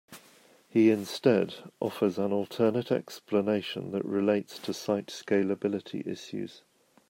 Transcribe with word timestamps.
He 0.67 0.89
instead 0.89 1.57
offers 1.79 2.17
an 2.17 2.31
alternate 2.33 2.91
explanation 2.91 3.91
that 3.91 4.03
relates 4.03 4.57
to 4.57 4.73
site 4.73 5.09
scalability 5.13 6.07
issues. 6.07 6.63